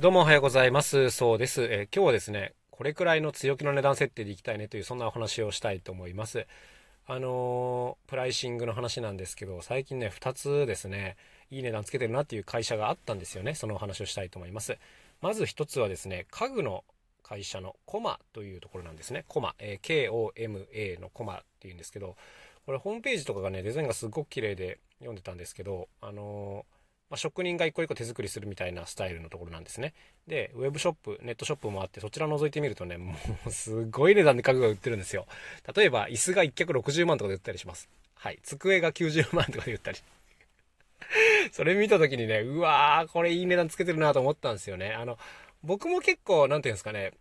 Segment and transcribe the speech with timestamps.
[0.00, 1.10] どうもおはようございます。
[1.10, 1.64] そうです。
[1.64, 6.46] えー、今日はですね、これくらいの強気の値段設定でいきたいねという、そんなお話をしたいと思います。
[7.08, 11.16] あのー、プライシングの話なんですけど、最近ね、2つですね、
[11.50, 13.56] いい値段つけてるなっていう会社があったんですよね。
[13.56, 14.78] そのお話をしたいと思います。
[15.20, 16.84] まず1つはですね、家具の
[17.24, 19.24] 会社のコマというところなんですね。
[19.26, 22.16] コマ、えー、KOMA のコマっていうんですけど、
[22.66, 26.77] これホームページとかがね、デザインがすっごく綺麗で読んでたんですけど、あのー
[27.10, 29.94] まあ、職人が一個一個手作りするみたいなスタイルのところなんですね。
[30.26, 33.14] で、ウェブショップ、ネットショップもあって、そちら覗いてみるとね、も
[33.46, 35.26] うすごい値段で家具が売ってるんですよ。
[35.74, 37.88] 例えば、椅子が1脚60万とかで売ったりします。
[38.14, 38.38] はい。
[38.42, 39.98] 机が90万とかで売ったり。
[41.52, 44.92] それ見た時にね、うわー、これいい値段つけてるなと思ったんですよね。
[44.92, 45.18] あの、
[45.62, 47.12] 僕も結構、なんていうんですかね、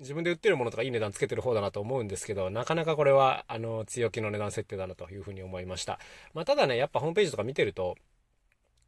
[0.00, 6.00] 自分で売ってるものとかいい値段つけてる方だなと思うんですけど、なかなかこれは、あの、強気の値段設定だなというふうに思いました。
[6.32, 7.96] まあ、ただね、やっぱホームページとか見てると、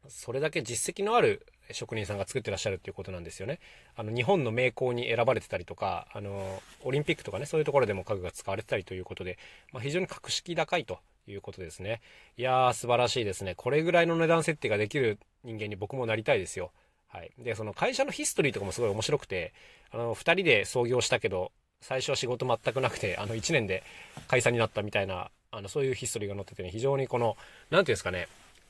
[0.09, 3.59] それだけ実績のある職人さんが作ってらっしゃるっていうことなんですよね。
[3.95, 9.37] あの、日本の名工に選ばれてたりとか、あの、オリンピックとかね、そういうところでも家具が使われてたりということで、
[9.73, 12.01] まあ、非常に格式高いということですね。
[12.37, 13.55] いやー、素晴らしいですね。
[13.55, 16.71] これぐらいの値段設定ができる人間に僕もなりたいですよ。
[17.07, 17.31] はい。
[17.39, 19.53] で、その会社のヒストリーとかもすごい面白くて、
[19.91, 23.83] あの、二人で創業したけど、最初は仕事全くなくて、あの、1年で
[24.27, 27.37] 解散になったみたいな、あの、そういうヒストリーが載っててね、非常にこの、
[27.69, 28.27] なんていうんですかね、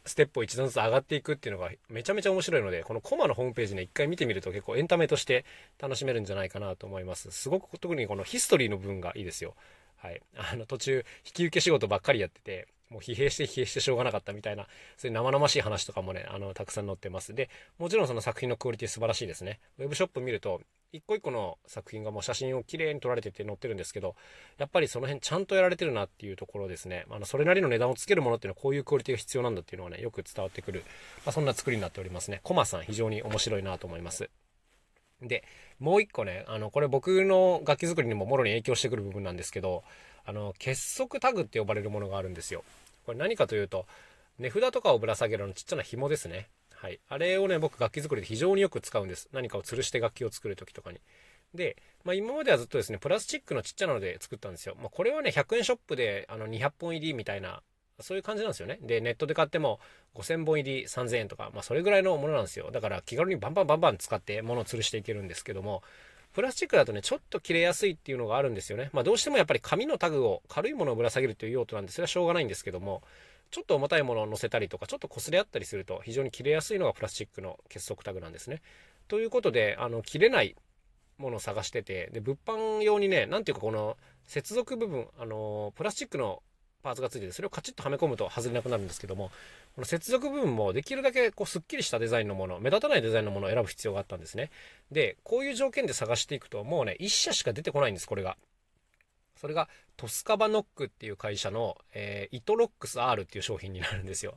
[0.07, 5.45] ステップを一段ずつ上がっていくっていうのがめちゃめちゃ面白いので、このコマのホームページね、一回見てみると結構エンタメとして
[5.79, 7.31] 楽しめるんじゃないかなと思います。
[7.31, 9.55] すごく特にこのヒストリーの部分がいいですよ。
[9.97, 10.21] はい。
[10.35, 17.33] あの途中、引き受け仕事ばっかりやってて、もう疲弊して疲弊してしょうがなかったみたいな、そういう生々しい話とかもね、あの、たくさん載ってます。
[17.33, 19.59] で、もちろんその作品のクオリティ素晴らしいですね。
[19.77, 20.61] ウェブショップ見ると、
[20.97, 24.15] 一個一個の作品がもう写真を綺麗に撮られてて載ってるんですけど、
[24.57, 27.05] やっぱりその辺ちゃんとやられてるなっていうところですね。
[27.09, 30.83] あの、それなりの値段をつけるものっていうのはこういうクオリティが必要なんだっていうのはね、よく伝わってくる、
[31.25, 32.41] まあ、そんな作りになっておりますね。
[32.43, 34.29] コマさん非常に面白いなと思います。
[35.21, 35.43] で、
[35.79, 39.83] もう一個ね、あの、これ僕の楽器作りにももろに影響してくる部分なんですけど、
[40.25, 42.63] あの、結束タグって呼ばれるものがあるんですよ。
[43.05, 43.85] これ何かというと、
[44.39, 46.47] 値札とかをぶら下げるのちっちゃな紐ですね。
[46.79, 46.99] はい。
[47.09, 49.27] あれをね、僕楽器作りで非常によく使うんです。
[49.31, 50.99] 何かを吊るして楽器を作るときとかに。
[51.55, 54.75] で、まあ、今まではずっとですね、プラスチックのちっちゃなので作ったんですよ。
[54.79, 57.63] まあ、これはね、100円ショップであの200本入りみたいな、
[57.99, 58.77] そういう感じなんですよね。
[58.83, 59.79] で、ネットで買っても
[60.13, 62.69] 5000本入り3000円とか、まあ、それぐらいのものなんですよ。
[62.71, 65.81] だから気軽にバンバンバンバン使って物を吊るしていけるんですけども、
[66.33, 68.91] プラスチックだとね、ちょっと切れやすいっていうのがあるんですよね。
[68.93, 73.01] まあ、どうしてもやっぱり紙のタグを軽いものをぶら下げるという用途なんで、それはしょうがないんですけども、
[73.51, 78.61] ちょっと重たいものを乗せたりとか、ちょっと擦れ合ったりすると非常に切れやすいのがプラスチックの結束タグなんですね。
[79.07, 80.55] ということで、あの、切れない
[81.17, 86.43] ものを探してて、で、物販用にね、なんていうかこの接続部分、あの、プラスチックの
[86.83, 89.31] パーツがついてて、それをカチッとはめ込むと外れなくなるんですけども、
[89.75, 94.51] この接続部分もできるだけこうスッキリしたデザインのもの、目立たないデザインのものを選ぶ必要があったんですね。
[94.91, 98.37] で、こういう条件で探していくと、もうね、1社しか出てこないんです、これが。
[99.37, 104.35] それがトスカバノックっていう会社の、えー、イトロックス R っていう商品になるんですよ。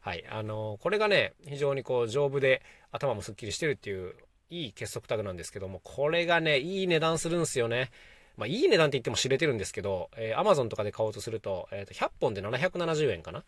[0.00, 0.24] はい。
[0.30, 2.62] あのー、これがね、非常にこう丈夫で
[2.92, 4.14] 頭もすっきりしてるっていう
[4.50, 7.90] いい結束タグなんですけども、これがね、いい値段するんですよね。
[8.36, 13.44] まあ、いい値段って言っても知れてるんですけど、えー、Amazon とかで買おうとすると、え、ー、と、100本で770円かな。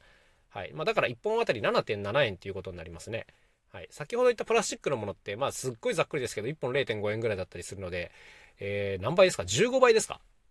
[0.48, 0.72] はい。
[0.72, 3.26] まあ、だから1本あたり7.7円っていうことになりますね。
[3.70, 3.88] はい。
[3.90, 8.10] 先ほど言ったプラスチックのものって、まあ、すっごいざっくりですけど、1本0.5円ぐらいだったりするので、
[8.60, 10.20] えー、何倍ですか ?15 倍ですか？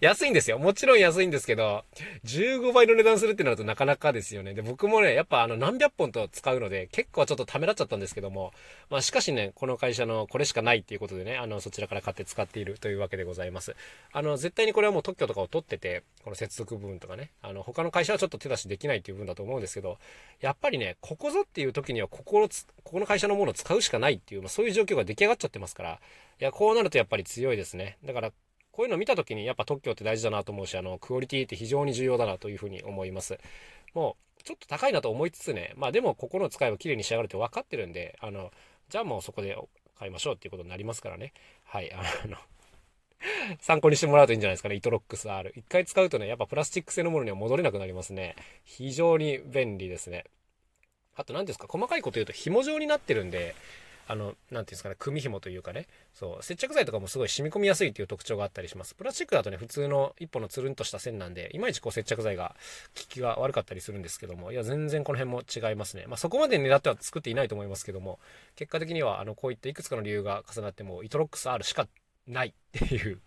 [0.00, 0.58] 安いんですよ。
[0.58, 1.84] もちろん安いんですけど、
[2.24, 4.54] 15倍の値段するってなるとなかなかですよね。
[4.54, 8.52] で、僕もね、やっぱあの何百本と使うので、結構ちょっとためらっちゃったんですけども、
[8.90, 13.76] まあしかしね、この会社のこれしかないっていうことでね、あの、そちらから買って使っているというわけでございます。
[14.12, 19.98] あの、絶対にこれはもう特許とかを取ってて、この接続部分とかね、あの、他の会社はちょっと手出しできないっていう部分だと思うんですけど、
[20.40, 26.00] やっぱりね、ここぞっていう時にはここのここの会社のものを使うしかないっていう、まあそういう状況が出来上がっちゃってますから、
[26.40, 27.98] いや、こうなるとやっぱり強いですね。
[28.04, 28.32] だから、
[28.74, 33.38] こういうのを見た時にやっぱ特許って大事だなと思うし、あの、クオリティって非常に重要だなというふうに思います。
[33.94, 38.50] もう、ちょっと高いなと思いつつね、まあでもここの使いは綺麗に仕上がるって分かってるんで、あの、
[38.88, 39.56] じゃあもうそこで
[39.96, 41.32] 買いましょうっていうことになりますからね。
[41.64, 42.36] はい、あの
[43.60, 44.74] 参考にしてもらうといいんじゃないですかね。
[44.74, 45.52] イトロックス R。
[45.54, 48.34] 一回使うとね、やっぱプラスチック製のものには戻れなくなりますね。
[48.64, 50.24] 非常に便利ですね。
[51.14, 53.54] あと何ですか、細かいこと言うと紐状になってるんで、
[54.06, 58.94] あの、なんていうんですかね、組紐というかね、そう、接着剤とかもすごい染み込みやすいっていう特徴があったりします。
[58.94, 62.56] プラスチックだとね、普通の一本のつるんとした線なんで、いまいちこう接着剤が
[62.96, 66.04] 効きが悪かったりするんですけども、いや、全然この辺も違いますね。
[66.06, 68.18] まあ、そこまで狙っては作っていないと思いますけども、
[68.56, 71.88] 結果的には、あの、こういったいくつかの理由が重なっても、イトロックス R しか
[72.26, 73.20] ないっていう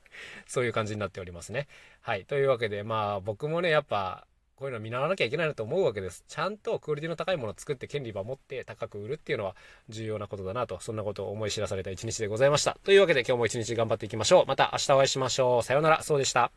[0.45, 1.67] そういう感じになっておりますね。
[2.01, 2.25] はい。
[2.25, 4.27] というわけで、まあ、僕もね、やっぱ、
[4.57, 6.23] こういうの見習わなきゃいけないなと思うわけです。
[6.27, 9.55] ちゃんとクオリティの高いものを作って権利を守って高く売るっていうのは
[9.87, 12.75] 重要なことだなと、そんなことを思い知らされた一日でございました。
[12.83, 14.45] というわけで今日も一日頑張っていきましょう。
[14.47, 15.63] また明日お会いしましょう。
[15.63, 16.01] さようなら。
[16.01, 16.51] そうでした。